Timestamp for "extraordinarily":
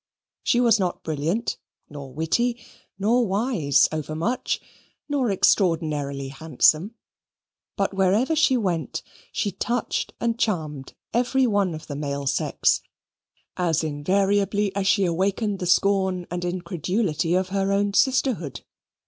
5.29-6.29